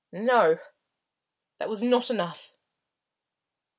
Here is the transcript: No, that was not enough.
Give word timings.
No, 0.19 0.57
that 1.59 1.69
was 1.69 1.83
not 1.83 2.09
enough. 2.09 2.51